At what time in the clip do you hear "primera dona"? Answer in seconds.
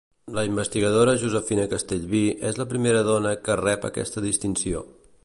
2.73-3.37